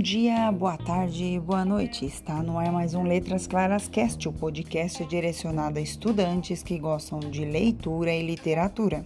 dia, 0.00 0.50
boa 0.50 0.78
tarde, 0.78 1.38
boa 1.44 1.62
noite. 1.62 2.06
Está 2.06 2.42
no 2.42 2.58
ar 2.58 2.72
mais 2.72 2.94
um 2.94 3.02
Letras 3.02 3.46
Claras 3.46 3.86
Cast, 3.86 4.26
o 4.26 4.32
podcast 4.32 5.04
direcionado 5.04 5.78
a 5.78 5.82
estudantes 5.82 6.62
que 6.62 6.78
gostam 6.78 7.20
de 7.20 7.44
leitura 7.44 8.10
e 8.10 8.24
literatura. 8.24 9.04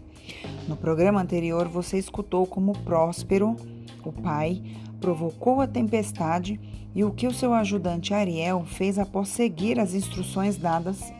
No 0.68 0.76
programa 0.76 1.20
anterior, 1.20 1.66
você 1.66 1.98
escutou 1.98 2.46
como 2.46 2.78
Próspero, 2.78 3.56
o 4.04 4.12
pai, 4.12 4.62
provocou 5.00 5.60
a 5.60 5.66
tempestade 5.66 6.60
e 6.94 7.02
o 7.02 7.10
que 7.10 7.26
o 7.26 7.34
seu 7.34 7.52
ajudante 7.52 8.14
Ariel 8.14 8.64
fez 8.64 8.96
após 8.96 9.30
seguir 9.30 9.80
as 9.80 9.94
instruções 9.94 10.56
dadas 10.56 11.12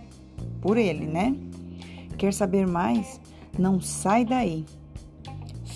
por 0.62 0.76
ele, 0.76 1.04
né? 1.04 1.34
Quer 2.16 2.32
saber 2.32 2.64
mais? 2.64 3.20
Não 3.58 3.80
sai 3.80 4.24
daí. 4.24 4.64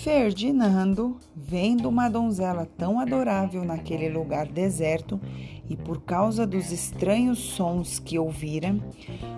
Ferdinando, 0.01 1.17
vendo 1.35 1.89
uma 1.89 2.07
donzela 2.07 2.65
tão 2.77 3.01
adorável 3.01 3.65
naquele 3.65 4.07
lugar 4.07 4.47
deserto 4.47 5.19
e 5.69 5.75
por 5.75 6.01
causa 6.03 6.47
dos 6.47 6.71
estranhos 6.71 7.37
sons 7.37 7.99
que 7.99 8.17
ouvira, 8.17 8.77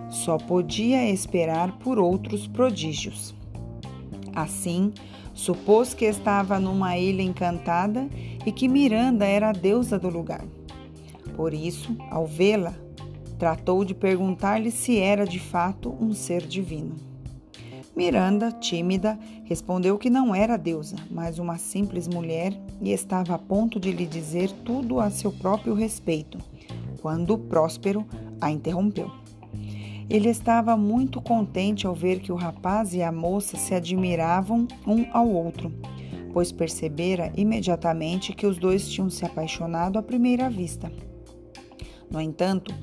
só 0.08 0.38
podia 0.38 1.10
esperar 1.10 1.80
por 1.80 1.98
outros 1.98 2.48
prodígios. 2.48 3.34
Assim, 4.36 4.94
supôs 5.34 5.96
que 5.96 6.06
estava 6.06 6.60
numa 6.60 6.96
ilha 6.96 7.24
encantada 7.24 8.08
e 8.46 8.52
que 8.52 8.68
Miranda 8.68 9.26
era 9.26 9.50
a 9.50 9.54
deusa 9.54 9.98
do 9.98 10.10
lugar. 10.10 10.46
Por 11.36 11.56
isso, 11.56 11.98
ao 12.12 12.28
vê-la, 12.28 12.76
tratou 13.40 13.84
de 13.84 13.96
perguntar-lhe 13.96 14.70
se 14.70 15.00
era 15.00 15.26
de 15.26 15.40
fato 15.40 15.98
um 16.00 16.14
ser 16.14 16.46
divino. 16.46 17.11
Miranda, 17.96 18.52
tímida, 18.52 19.20
respondeu 19.44 19.98
que 19.98 20.10
não 20.10 20.34
era 20.34 20.58
deusa, 20.58 20.96
mas 21.10 21.40
uma 21.40 21.58
simples 21.58 22.08
mulher 22.08 22.58
e 22.82 22.92
estava 22.92 23.36
a 23.36 23.38
ponto 23.38 23.80
de 23.80 23.92
lhe 23.92 24.06
dizer 24.06 24.50
tudo 24.64 25.00
a 25.00 25.10
seu 25.10 25.32
próprio 25.32 25.74
respeito, 25.74 26.38
quando 27.02 27.38
Próspero 27.38 28.06
a 28.40 28.50
interrompeu. 28.50 29.12
Ele 30.10 30.30
estava 30.30 30.76
muito 30.76 31.22
contente 31.22 31.86
ao 31.86 31.94
ver 31.94 32.20
que 32.20 32.32
o 32.32 32.36
rapaz 32.36 32.94
e 32.94 33.02
a 33.02 33.12
moça 33.12 33.58
se 33.58 33.74
admiravam 33.74 34.68
um 34.88 35.06
ao 35.14 35.28
outro, 35.28 35.72
pois 36.34 36.52
percebera 36.52 37.32
imediatamente 37.36 38.34
que 38.34 38.46
os 38.46 38.58
dois 38.58 38.88
tinham 38.90 39.10
se 39.10 39.26
apaixonado 39.26 40.00
à 40.00 40.04
primeira 40.04 40.50
vista. 40.50 40.92
No 42.10 42.20
entanto, 42.20 42.74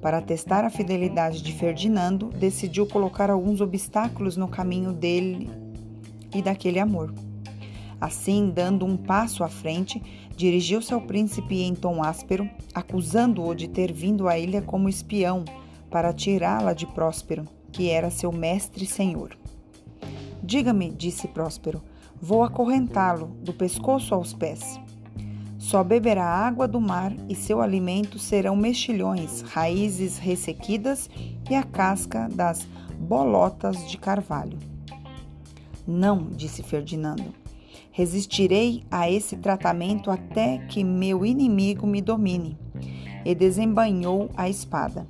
para 0.00 0.20
testar 0.20 0.64
a 0.64 0.70
fidelidade 0.70 1.42
de 1.42 1.52
Ferdinando, 1.52 2.28
decidiu 2.28 2.86
colocar 2.86 3.30
alguns 3.30 3.60
obstáculos 3.60 4.36
no 4.36 4.48
caminho 4.48 4.92
dele 4.92 5.50
e 6.34 6.40
daquele 6.40 6.78
amor. 6.78 7.12
Assim, 8.00 8.50
dando 8.54 8.86
um 8.86 8.96
passo 8.96 9.42
à 9.42 9.48
frente, 9.48 10.00
dirigiu-se 10.36 10.94
ao 10.94 11.00
príncipe 11.00 11.62
em 11.62 11.74
tom 11.74 12.02
áspero, 12.02 12.48
acusando-o 12.72 13.54
de 13.54 13.68
ter 13.68 13.92
vindo 13.92 14.28
à 14.28 14.38
ilha 14.38 14.62
como 14.62 14.88
espião 14.88 15.44
para 15.90 16.12
tirá-la 16.12 16.72
de 16.72 16.86
Próspero, 16.86 17.44
que 17.72 17.90
era 17.90 18.10
seu 18.10 18.30
mestre 18.30 18.84
e 18.84 18.86
senhor. 18.86 19.36
Diga-me, 20.42 20.90
disse 20.90 21.26
Próspero, 21.26 21.82
vou 22.20 22.44
acorrentá-lo 22.44 23.26
do 23.42 23.52
pescoço 23.52 24.14
aos 24.14 24.32
pés. 24.32 24.78
Só 25.68 25.84
beberá 25.84 26.24
água 26.24 26.66
do 26.66 26.80
mar 26.80 27.12
e 27.28 27.34
seu 27.34 27.60
alimento 27.60 28.18
serão 28.18 28.56
mexilhões, 28.56 29.42
raízes 29.42 30.16
ressequidas 30.16 31.10
e 31.50 31.54
a 31.54 31.62
casca 31.62 32.26
das 32.26 32.66
bolotas 32.98 33.86
de 33.86 33.98
carvalho. 33.98 34.58
Não, 35.86 36.26
disse 36.30 36.62
Ferdinando. 36.62 37.34
Resistirei 37.92 38.82
a 38.90 39.10
esse 39.10 39.36
tratamento 39.36 40.10
até 40.10 40.56
que 40.56 40.82
meu 40.82 41.26
inimigo 41.26 41.86
me 41.86 42.00
domine. 42.00 42.58
E 43.22 43.34
desembainhou 43.34 44.30
a 44.38 44.48
espada. 44.48 45.06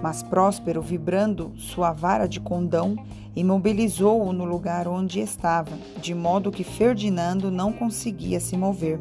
Mas 0.00 0.22
Próspero, 0.22 0.80
vibrando 0.80 1.52
sua 1.56 1.90
vara 1.90 2.28
de 2.28 2.38
condão, 2.38 2.94
imobilizou-o 3.34 4.32
no 4.32 4.44
lugar 4.44 4.86
onde 4.86 5.18
estava, 5.18 5.76
de 6.00 6.14
modo 6.14 6.52
que 6.52 6.62
Ferdinando 6.62 7.50
não 7.50 7.72
conseguia 7.72 8.38
se 8.38 8.56
mover. 8.56 9.00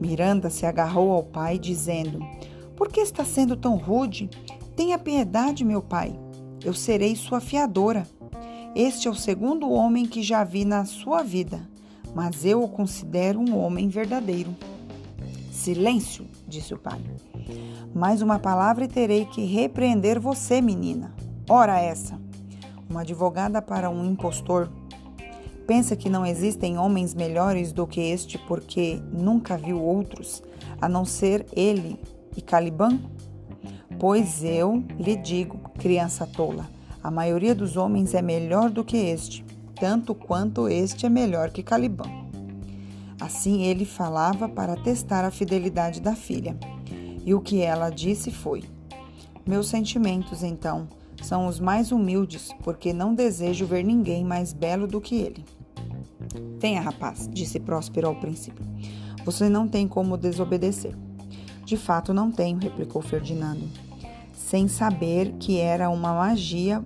Miranda 0.00 0.50
se 0.50 0.64
agarrou 0.64 1.12
ao 1.12 1.22
pai, 1.22 1.58
dizendo: 1.58 2.20
Por 2.76 2.88
que 2.88 3.00
está 3.00 3.24
sendo 3.24 3.56
tão 3.56 3.76
rude? 3.76 4.30
Tenha 4.76 4.98
piedade, 4.98 5.64
meu 5.64 5.82
pai. 5.82 6.18
Eu 6.64 6.74
serei 6.74 7.16
sua 7.16 7.40
fiadora. 7.40 8.06
Este 8.74 9.08
é 9.08 9.10
o 9.10 9.14
segundo 9.14 9.70
homem 9.70 10.06
que 10.06 10.22
já 10.22 10.44
vi 10.44 10.64
na 10.64 10.84
sua 10.84 11.22
vida, 11.22 11.60
mas 12.14 12.44
eu 12.44 12.62
o 12.62 12.68
considero 12.68 13.40
um 13.40 13.58
homem 13.58 13.88
verdadeiro. 13.88 14.54
Silêncio, 15.50 16.26
disse 16.46 16.74
o 16.74 16.78
pai. 16.78 17.00
Mais 17.94 18.22
uma 18.22 18.38
palavra 18.38 18.84
e 18.84 18.88
terei 18.88 19.24
que 19.24 19.44
repreender 19.44 20.20
você, 20.20 20.60
menina. 20.60 21.14
Ora 21.48 21.80
essa! 21.80 22.20
Uma 22.88 23.00
advogada 23.00 23.60
para 23.60 23.90
um 23.90 24.04
impostor 24.04 24.70
Pensa 25.68 25.94
que 25.94 26.08
não 26.08 26.24
existem 26.24 26.78
homens 26.78 27.14
melhores 27.14 27.72
do 27.72 27.86
que 27.86 28.00
este 28.00 28.38
porque 28.38 29.02
nunca 29.12 29.58
viu 29.58 29.78
outros, 29.78 30.42
a 30.80 30.88
não 30.88 31.04
ser 31.04 31.44
ele 31.54 32.00
e 32.34 32.40
Caliban? 32.40 32.98
Pois 34.00 34.42
eu 34.42 34.82
lhe 34.98 35.14
digo, 35.14 35.58
criança 35.78 36.26
tola, 36.26 36.70
a 37.02 37.10
maioria 37.10 37.54
dos 37.54 37.76
homens 37.76 38.14
é 38.14 38.22
melhor 38.22 38.70
do 38.70 38.82
que 38.82 38.96
este, 38.96 39.44
tanto 39.78 40.14
quanto 40.14 40.70
este 40.70 41.04
é 41.04 41.10
melhor 41.10 41.50
que 41.50 41.62
Caliban. 41.62 42.10
Assim 43.20 43.64
ele 43.64 43.84
falava 43.84 44.48
para 44.48 44.74
testar 44.74 45.22
a 45.22 45.30
fidelidade 45.30 46.00
da 46.00 46.14
filha. 46.14 46.56
E 47.26 47.34
o 47.34 47.42
que 47.42 47.60
ela 47.60 47.90
disse 47.90 48.30
foi: 48.30 48.64
Meus 49.46 49.68
sentimentos, 49.68 50.42
então, 50.42 50.88
são 51.22 51.46
os 51.46 51.60
mais 51.60 51.92
humildes, 51.92 52.48
porque 52.64 52.90
não 52.94 53.14
desejo 53.14 53.66
ver 53.66 53.84
ninguém 53.84 54.24
mais 54.24 54.54
belo 54.54 54.86
do 54.86 54.98
que 54.98 55.16
ele. 55.16 55.57
Venha, 56.60 56.80
rapaz, 56.80 57.28
disse 57.32 57.60
Próspero 57.60 58.08
ao 58.08 58.16
príncipe. 58.16 58.62
Você 59.24 59.48
não 59.48 59.68
tem 59.68 59.86
como 59.86 60.16
desobedecer. 60.16 60.94
De 61.64 61.76
fato, 61.76 62.14
não 62.14 62.30
tenho, 62.30 62.58
replicou 62.58 63.02
Ferdinando, 63.02 63.68
sem 64.32 64.68
saber 64.68 65.34
que 65.38 65.58
era 65.58 65.90
uma 65.90 66.14
magia 66.14 66.82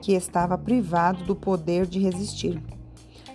que 0.00 0.12
estava 0.12 0.56
privado 0.56 1.22
do 1.24 1.36
poder 1.36 1.86
de 1.86 1.98
resistir. 1.98 2.62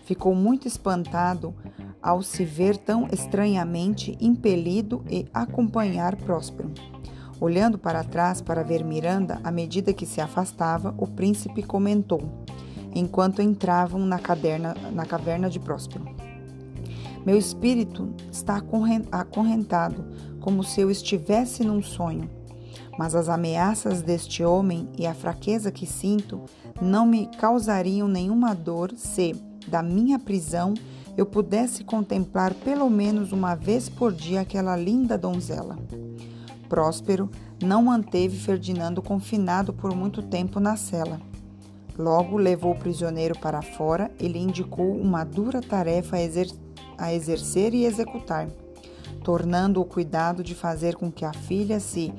Ficou 0.03 0.33
muito 0.33 0.67
espantado 0.67 1.53
ao 2.01 2.23
se 2.23 2.43
ver 2.43 2.77
tão 2.77 3.07
estranhamente 3.11 4.17
impelido 4.19 5.03
e 5.09 5.27
acompanhar 5.33 6.15
Próspero. 6.15 6.71
Olhando 7.39 7.77
para 7.77 8.03
trás 8.03 8.41
para 8.41 8.63
ver 8.63 8.83
Miranda, 8.83 9.39
à 9.43 9.51
medida 9.51 9.93
que 9.93 10.05
se 10.05 10.19
afastava, 10.19 10.95
o 10.97 11.05
príncipe 11.05 11.61
comentou: 11.61 12.21
enquanto 12.93 13.41
entravam 13.41 14.05
na, 14.05 14.19
caderna, 14.19 14.75
na 14.93 15.05
caverna 15.05 15.49
de 15.49 15.59
Próspero. 15.59 16.05
Meu 17.25 17.37
espírito 17.37 18.13
está 18.31 18.61
acorrentado, 19.11 20.05
como 20.39 20.63
se 20.63 20.79
eu 20.79 20.89
estivesse 20.89 21.63
num 21.63 21.81
sonho. 21.81 22.29
Mas 22.97 23.13
as 23.13 23.29
ameaças 23.29 24.01
deste 24.01 24.43
homem 24.43 24.89
e 24.97 25.05
a 25.05 25.13
fraqueza 25.13 25.71
que 25.71 25.85
sinto 25.85 26.41
não 26.81 27.05
me 27.05 27.27
causariam 27.37 28.07
nenhuma 28.07 28.55
dor 28.55 28.93
se, 28.95 29.35
da 29.67 29.83
minha 29.83 30.17
prisão, 30.17 30.73
eu 31.17 31.25
pudesse 31.25 31.83
contemplar 31.83 32.53
pelo 32.53 32.89
menos 32.89 33.31
uma 33.31 33.55
vez 33.55 33.89
por 33.89 34.13
dia 34.13 34.41
aquela 34.41 34.75
linda 34.75 35.17
donzela. 35.17 35.77
Próspero 36.69 37.29
não 37.61 37.83
manteve 37.83 38.37
Ferdinando 38.37 39.01
confinado 39.01 39.73
por 39.73 39.95
muito 39.95 40.21
tempo 40.21 40.59
na 40.59 40.75
cela. 40.75 41.19
Logo 41.97 42.37
levou 42.37 42.73
o 42.73 42.77
prisioneiro 42.77 43.37
para 43.39 43.61
fora 43.61 44.11
e 44.19 44.27
lhe 44.27 44.39
indicou 44.39 44.95
uma 44.95 45.23
dura 45.23 45.61
tarefa 45.61 46.17
a, 46.17 46.21
exer 46.21 46.47
a 46.97 47.13
exercer 47.13 47.73
e 47.73 47.85
executar, 47.85 48.47
tornando 49.23 49.81
o 49.81 49.85
cuidado 49.85 50.43
de 50.43 50.53
fazer 50.53 50.95
com 50.95 51.11
que 51.11 51.25
a 51.25 51.33
filha 51.33 51.79
se 51.79 52.13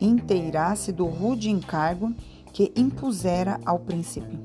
inteirasse 0.00 0.90
do 0.90 1.06
rude 1.06 1.48
encargo 1.48 2.12
que 2.52 2.72
impusera 2.74 3.60
ao 3.64 3.78
príncipe. 3.78 4.38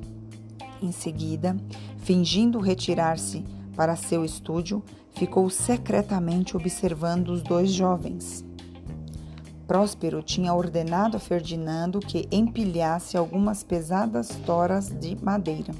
Em 0.81 0.91
seguida, 0.91 1.57
fingindo 1.97 2.59
retirar-se 2.59 3.43
para 3.75 3.95
seu 3.95 4.23
estúdio, 4.23 4.83
ficou 5.15 5.49
secretamente 5.49 6.55
observando 6.55 7.29
os 7.29 7.41
dois 7.41 7.71
jovens. 7.71 8.45
Próspero 9.67 10.23
tinha 10.23 10.53
ordenado 10.53 11.17
a 11.17 11.19
Ferdinando 11.19 11.99
que 11.99 12.25
empilhasse 12.31 13.17
algumas 13.17 13.63
pesadas 13.63 14.29
toras 14.45 14.87
de 14.87 15.21
madeira. 15.21 15.73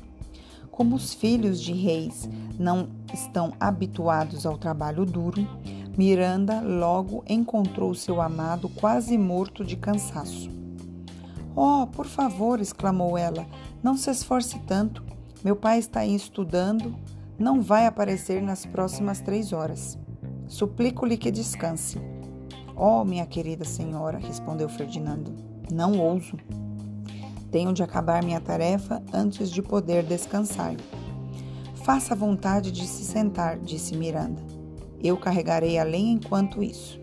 Como 0.70 0.96
os 0.96 1.14
filhos 1.14 1.62
de 1.62 1.72
reis 1.72 2.30
não 2.60 2.90
estão 3.14 3.54
habituados 3.60 4.46
ao 4.46 4.58
trabalho 4.58 5.06
duro, 5.06 5.48
Miranda 5.98 6.62
logo 6.62 7.24
encontrou 7.28 7.96
seu 7.96 8.22
amado 8.22 8.70
quase 8.70 9.18
morto 9.18 9.64
de 9.64 9.76
cansaço. 9.76 10.52
Oh, 11.56 11.88
por 11.88 12.06
favor, 12.06 12.60
exclamou 12.60 13.18
ela, 13.18 13.48
não 13.82 13.98
se 13.98 14.12
esforce 14.12 14.60
tanto. 14.68 15.04
Meu 15.44 15.56
pai 15.56 15.80
está 15.80 16.02
aí 16.02 16.14
estudando, 16.14 16.94
não 17.40 17.62
vai 17.62 17.88
aparecer 17.88 18.44
nas 18.44 18.66
próximas 18.66 19.22
três 19.22 19.54
horas. 19.54 19.98
Suplico-lhe 20.48 21.18
que 21.18 21.32
descanse. 21.32 22.17
Oh, 22.80 23.04
minha 23.04 23.26
querida 23.26 23.66
senhora, 23.66 24.20
respondeu 24.20 24.70
Ferdinando, 24.70 25.34
não 25.74 25.98
ouso. 26.00 26.38
Tenho 27.50 27.74
de 27.74 27.82
acabar 27.82 28.24
minha 28.24 28.40
tarefa 28.40 29.02
antes 29.12 29.50
de 29.50 29.64
poder 29.64 30.04
descansar. 30.04 30.76
Faça 31.74 32.14
vontade 32.14 32.72
de 32.72 32.86
se 32.86 33.04
sentar, 33.04 33.58
disse 33.58 33.98
Miranda. 33.98 34.40
Eu 35.02 35.18
carregarei 35.18 35.80
a 35.80 35.84
lenha 35.84 36.14
enquanto 36.14 36.62
isso. 36.62 37.02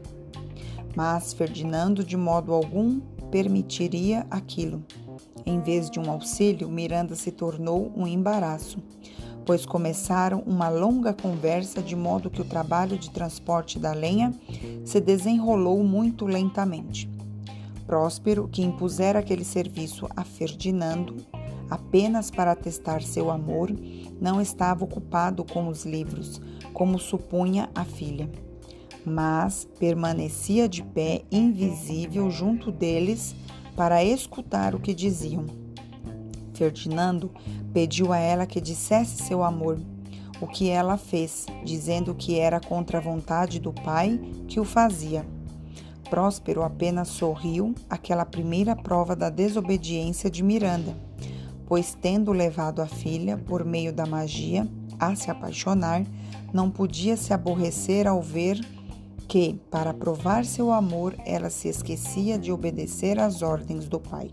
Mas 0.94 1.32
Ferdinando, 1.32 2.04
de 2.04 2.16
modo 2.16 2.52
algum, 2.52 3.00
permitiria 3.32 4.24
aquilo. 4.30 4.80
Em 5.44 5.60
vez 5.60 5.90
de 5.90 5.98
um 5.98 6.08
auxílio, 6.08 6.68
Miranda 6.68 7.16
se 7.16 7.32
tornou 7.32 7.92
um 7.96 8.06
embaraço, 8.06 8.78
pois 9.44 9.66
começaram 9.66 10.42
uma 10.46 10.68
longa 10.68 11.12
conversa 11.12 11.82
de 11.82 11.94
modo 11.94 12.30
que 12.30 12.40
o 12.40 12.44
trabalho 12.44 12.98
de 12.98 13.10
transporte 13.10 13.78
da 13.78 13.92
lenha 13.92 14.32
se 14.84 15.00
desenrolou 15.00 15.82
muito 15.84 16.26
lentamente. 16.26 17.08
Próspero, 17.86 18.48
que 18.48 18.62
impusera 18.62 19.18
aquele 19.18 19.44
serviço 19.44 20.08
a 20.16 20.24
Ferdinando 20.24 21.16
apenas 21.70 22.30
para 22.30 22.54
testar 22.54 23.02
seu 23.02 23.30
amor, 23.30 23.70
não 24.20 24.40
estava 24.40 24.84
ocupado 24.84 25.44
com 25.44 25.68
os 25.68 25.84
livros, 25.84 26.40
como 26.72 26.98
supunha 26.98 27.68
a 27.74 27.84
filha, 27.84 28.30
mas 29.04 29.66
permanecia 29.78 30.68
de 30.68 30.82
pé, 30.82 31.22
invisível, 31.30 32.30
junto 32.30 32.70
deles, 32.70 33.34
para 33.76 34.04
escutar 34.04 34.74
o 34.74 34.80
que 34.80 34.94
diziam. 34.94 35.63
Ferdinando 36.54 37.30
pediu 37.72 38.12
a 38.12 38.18
ela 38.18 38.46
que 38.46 38.60
dissesse 38.60 39.22
seu 39.22 39.42
amor, 39.42 39.78
o 40.40 40.46
que 40.46 40.68
ela 40.68 40.96
fez, 40.96 41.46
dizendo 41.64 42.14
que 42.14 42.38
era 42.38 42.60
contra 42.60 42.98
a 42.98 43.00
vontade 43.00 43.58
do 43.58 43.72
pai 43.72 44.20
que 44.46 44.60
o 44.60 44.64
fazia. 44.64 45.26
Próspero 46.08 46.62
apenas 46.62 47.08
sorriu 47.08 47.74
aquela 47.88 48.24
primeira 48.24 48.76
prova 48.76 49.16
da 49.16 49.30
desobediência 49.30 50.30
de 50.30 50.42
Miranda, 50.42 50.96
pois, 51.66 51.96
tendo 52.00 52.32
levado 52.32 52.80
a 52.80 52.86
filha, 52.86 53.36
por 53.36 53.64
meio 53.64 53.92
da 53.92 54.06
magia, 54.06 54.68
a 54.98 55.14
se 55.16 55.30
apaixonar, 55.30 56.04
não 56.52 56.70
podia 56.70 57.16
se 57.16 57.32
aborrecer 57.32 58.06
ao 58.06 58.22
ver 58.22 58.60
que, 59.26 59.58
para 59.70 59.92
provar 59.92 60.44
seu 60.44 60.70
amor, 60.70 61.14
ela 61.24 61.50
se 61.50 61.68
esquecia 61.68 62.38
de 62.38 62.52
obedecer 62.52 63.18
às 63.18 63.42
ordens 63.42 63.88
do 63.88 63.98
pai. 63.98 64.30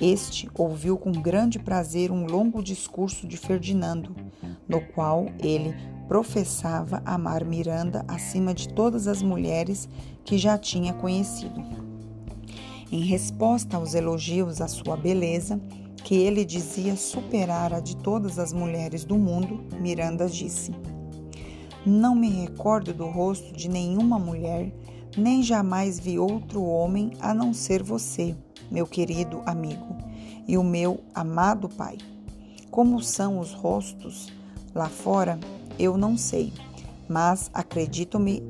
Este 0.00 0.46
ouviu 0.54 0.98
com 0.98 1.10
grande 1.10 1.58
prazer 1.58 2.10
um 2.10 2.26
longo 2.26 2.62
discurso 2.62 3.26
de 3.26 3.38
Ferdinando, 3.38 4.14
no 4.68 4.80
qual 4.80 5.26
ele 5.42 5.74
professava 6.06 7.02
amar 7.04 7.44
Miranda 7.44 8.04
acima 8.06 8.52
de 8.52 8.68
todas 8.68 9.08
as 9.08 9.22
mulheres 9.22 9.88
que 10.22 10.36
já 10.36 10.58
tinha 10.58 10.92
conhecido. 10.92 11.64
Em 12.92 13.00
resposta 13.00 13.78
aos 13.78 13.94
elogios 13.94 14.60
à 14.60 14.68
sua 14.68 14.96
beleza, 14.96 15.58
que 16.04 16.14
ele 16.14 16.44
dizia 16.44 16.94
superar 16.94 17.72
a 17.72 17.80
de 17.80 17.96
todas 17.96 18.38
as 18.38 18.52
mulheres 18.52 19.02
do 19.02 19.16
mundo, 19.16 19.64
Miranda 19.80 20.28
disse: 20.28 20.72
Não 21.86 22.14
me 22.14 22.28
recordo 22.28 22.92
do 22.92 23.06
rosto 23.06 23.52
de 23.52 23.68
nenhuma 23.68 24.18
mulher, 24.18 24.72
nem 25.16 25.42
jamais 25.42 25.98
vi 25.98 26.18
outro 26.18 26.62
homem 26.62 27.12
a 27.18 27.32
não 27.32 27.52
ser 27.52 27.82
você, 27.82 28.36
meu 28.70 28.86
querido 28.86 29.42
amigo, 29.46 29.96
e 30.46 30.56
o 30.56 30.62
meu 30.62 31.00
amado 31.14 31.68
pai. 31.68 31.98
Como 32.70 33.02
são 33.02 33.38
os 33.38 33.52
rostos 33.52 34.32
lá 34.74 34.88
fora, 34.88 35.38
eu 35.78 35.96
não 35.96 36.16
sei, 36.16 36.52
mas 37.08 37.50
acredito-me, 37.52 38.42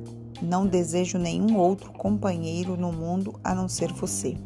não 0.42 0.66
desejo 0.66 1.18
nenhum 1.18 1.56
outro 1.56 1.92
companheiro 1.92 2.76
no 2.76 2.92
mundo 2.92 3.38
a 3.42 3.54
não 3.54 3.68
ser 3.68 3.92
você. 3.92 4.36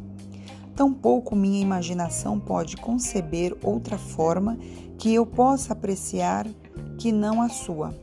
Tampouco 0.75 1.35
minha 1.35 1.61
imaginação 1.61 2.39
pode 2.39 2.77
conceber 2.77 3.55
outra 3.61 3.97
forma 3.97 4.57
que 4.97 5.13
eu 5.13 5.25
possa 5.25 5.73
apreciar 5.73 6.47
que 6.97 7.11
não 7.11 7.41
a 7.41 7.49
sua. 7.49 7.93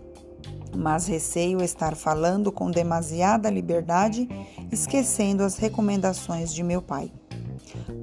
Mas 0.76 1.06
receio 1.06 1.62
estar 1.62 1.96
falando 1.96 2.52
com 2.52 2.70
demasiada 2.70 3.48
liberdade, 3.48 4.28
esquecendo 4.70 5.42
as 5.42 5.56
recomendações 5.56 6.52
de 6.52 6.62
meu 6.62 6.82
pai. 6.82 7.10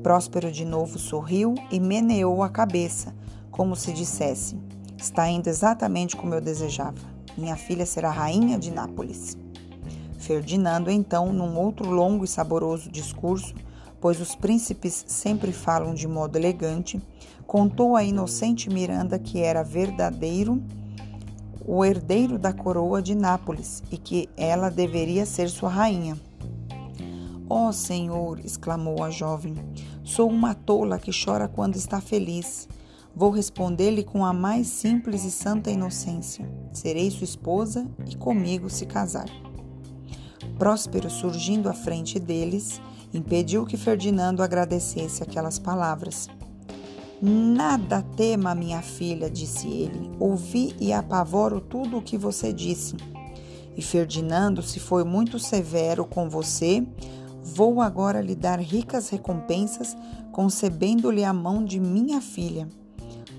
Próspero 0.02 0.52
de 0.52 0.66
novo 0.66 0.98
sorriu 0.98 1.56
e 1.72 1.80
meneou 1.80 2.44
a 2.44 2.50
cabeça, 2.50 3.16
como 3.52 3.76
se 3.76 3.94
dissesse: 3.94 4.58
Está 4.98 5.30
indo 5.30 5.48
exatamente 5.48 6.16
como 6.16 6.34
eu 6.34 6.42
desejava. 6.42 7.00
Minha 7.38 7.56
filha 7.56 7.86
será 7.86 8.10
rainha 8.10 8.58
de 8.58 8.72
Nápoles. 8.72 9.38
Ferdinando, 10.18 10.90
então, 10.90 11.32
num 11.32 11.58
outro 11.58 11.90
longo 11.90 12.24
e 12.24 12.28
saboroso 12.28 12.90
discurso, 12.90 13.54
pois 14.02 14.20
os 14.20 14.36
príncipes 14.36 15.06
sempre 15.08 15.52
falam 15.52 15.94
de 15.94 16.08
modo 16.08 16.36
elegante, 16.36 17.02
contou 17.46 17.96
a 17.96 18.04
inocente 18.04 18.70
Miranda 18.70 19.20
que 19.20 19.42
era 19.42 19.64
verdadeiro 19.64 20.62
o 21.68 21.84
herdeiro 21.84 22.38
da 22.38 22.54
coroa 22.54 23.02
de 23.02 23.16
Nápoles 23.16 23.82
e 23.92 23.98
que 23.98 24.30
ela 24.38 24.70
deveria 24.70 25.26
ser 25.26 25.50
sua 25.50 25.70
rainha. 25.70 26.16
Ó 27.48 27.68
oh, 27.68 27.74
Senhor, 27.74 28.40
exclamou 28.40 29.04
a 29.04 29.12
jovem, 29.12 29.56
sou 30.04 30.30
uma 30.30 30.56
tola 30.56 30.98
que 30.98 31.12
chora 31.12 31.48
quando 31.48 31.76
está 31.76 32.02
feliz. 32.02 32.68
Vou 33.16 33.30
responder-lhe 33.30 34.04
com 34.04 34.26
a 34.26 34.34
mais 34.34 34.68
simples 34.68 35.24
e 35.24 35.32
santa 35.32 35.70
inocência: 35.70 36.50
serei 36.74 37.10
sua 37.12 37.24
esposa 37.24 37.88
e 38.10 38.16
comigo 38.16 38.70
se 38.70 38.86
casar. 38.86 39.30
Próspero, 40.58 41.10
surgindo 41.10 41.70
à 41.70 41.74
frente 41.74 42.20
deles, 42.20 42.82
impediu 43.14 43.66
que 43.66 43.78
Ferdinando 43.78 44.42
agradecesse 44.42 45.22
aquelas 45.22 45.60
palavras. 45.60 46.28
Nada 47.22 48.02
tema, 48.02 48.56
minha 48.56 48.82
filha, 48.82 49.30
disse 49.30 49.68
ele. 49.68 50.12
Ouvi 50.20 50.76
e 50.80 50.92
apavoro 50.92 51.62
tudo 51.62 51.98
o 51.98 52.02
que 52.02 52.18
você 52.18 52.52
disse. 52.52 52.96
E 53.78 53.82
Ferdinando, 53.82 54.62
se 54.62 54.80
foi 54.80 55.04
muito 55.04 55.38
severo 55.38 56.06
com 56.06 56.30
você, 56.30 56.86
vou 57.46 57.80
agora 57.80 58.22
lhe 58.22 58.36
dar 58.36 58.60
ricas 58.60 59.10
recompensas, 59.10 59.96
concebendo-lhe 60.32 61.24
a 61.24 61.32
mão 61.32 61.64
de 61.64 61.80
minha 61.80 62.20
filha. 62.20 62.68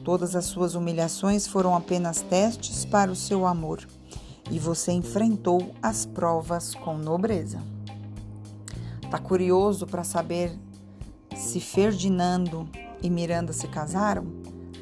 Todas 0.04 0.36
as 0.36 0.44
suas 0.44 0.76
humilhações 0.76 1.48
foram 1.48 1.74
apenas 1.74 2.22
testes 2.22 2.84
para 2.84 3.10
o 3.10 3.16
seu 3.16 3.44
amor, 3.44 3.86
e 4.50 4.58
você 4.58 4.92
enfrentou 4.92 5.74
as 5.82 6.06
provas 6.06 6.74
com 6.76 6.96
nobreza. 6.96 7.60
Tá 9.10 9.18
curioso 9.18 9.86
para 9.86 10.04
saber 10.04 10.56
se 11.34 11.60
Ferdinando 11.60 12.68
e 13.02 13.10
Miranda 13.10 13.52
se 13.52 13.66
casaram? 13.66 14.24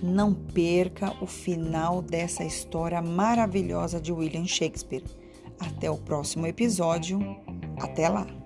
Não 0.03 0.35
perca 0.35 1.15
o 1.23 1.27
final 1.27 2.03
dessa 2.03 2.45
história 2.45 3.01
maravilhosa 3.01 3.99
de 3.99 4.13
William 4.13 4.47
Shakespeare. 4.47 5.05
Até 5.59 5.91
o 5.91 5.97
próximo 5.97 6.47
episódio. 6.47 7.19
Até 7.81 8.09
lá! 8.09 8.44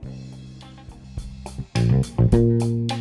thank 2.03 2.93
you 2.93 2.98